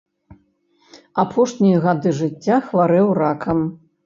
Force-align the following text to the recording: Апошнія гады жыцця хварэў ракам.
Апошнія 1.23 1.83
гады 1.85 2.09
жыцця 2.21 2.57
хварэў 2.71 3.07
ракам. 3.21 3.63